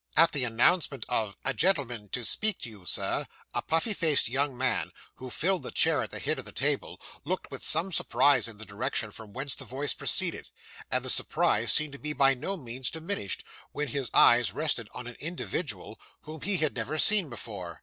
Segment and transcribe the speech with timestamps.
[0.17, 4.57] At the announcement of 'A gentleman to speak to you, Sir,' a puffy faced young
[4.57, 8.47] man, who filled the chair at the head of the table, looked with some surprise
[8.47, 10.49] in the direction from whence the voice proceeded;
[10.89, 13.43] and the surprise seemed to be by no means diminished,
[13.73, 17.79] when his eyes rested on an individual whom he had never seen before.